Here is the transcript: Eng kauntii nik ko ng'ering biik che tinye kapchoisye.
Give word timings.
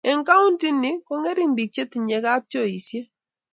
Eng 0.09 0.23
kauntii 0.29 0.75
nik 0.81 0.97
ko 1.07 1.13
ng'ering 1.21 1.53
biik 1.55 1.71
che 1.75 1.83
tinye 1.91 2.17
kapchoisye. 2.25 3.01